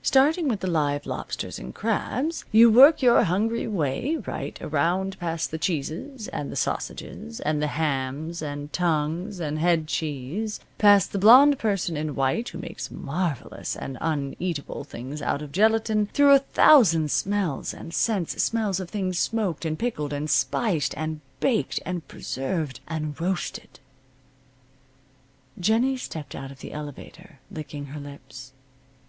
Starting 0.00 0.46
with 0.46 0.60
the 0.60 0.68
live 0.70 1.06
lobsters 1.06 1.58
and 1.58 1.74
crabs 1.74 2.44
you 2.52 2.70
work 2.70 3.02
your 3.02 3.24
hungry 3.24 3.66
way 3.66 4.14
right 4.24 4.62
around 4.62 5.18
past 5.18 5.50
the 5.50 5.58
cheeses, 5.58 6.28
and 6.28 6.52
the 6.52 6.54
sausages, 6.54 7.40
and 7.40 7.60
the 7.60 7.66
hams, 7.66 8.40
and 8.42 8.72
tongues, 8.72 9.40
and 9.40 9.58
head 9.58 9.88
cheese, 9.88 10.60
past 10.78 11.10
the 11.10 11.18
blonde 11.18 11.58
person 11.58 11.96
in 11.96 12.14
white 12.14 12.50
who 12.50 12.58
makes 12.58 12.92
marvelous 12.92 13.74
and 13.74 13.98
uneatable 14.00 14.84
things 14.86 15.20
out 15.20 15.42
of 15.42 15.50
gelatine, 15.50 16.06
through 16.12 16.30
a 16.32 16.38
thousand 16.38 17.10
smells 17.10 17.74
and 17.74 17.92
scents 17.92 18.40
smells 18.40 18.78
of 18.78 18.88
things 18.88 19.18
smoked, 19.18 19.64
and 19.64 19.80
pickled, 19.80 20.12
and 20.12 20.30
spiced, 20.30 20.94
and 20.96 21.20
baked 21.40 21.80
and 21.84 22.06
preserved, 22.06 22.78
and 22.86 23.20
roasted. 23.20 23.80
Jennie 25.58 25.96
stepped 25.96 26.36
out 26.36 26.52
of 26.52 26.60
the 26.60 26.72
elevator, 26.72 27.40
licking 27.50 27.86
her 27.86 27.98
lips. 27.98 28.52